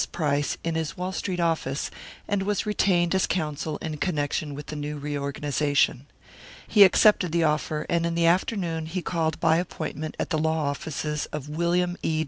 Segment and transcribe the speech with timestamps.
[0.11, 1.91] Price in his Wall Street office,
[2.27, 6.07] and was retained as counsel in connection with the new reorganisation.
[6.67, 10.69] He accepted the offer, and in the afternoon he called by appointment at the law
[10.69, 12.19] offices of William E.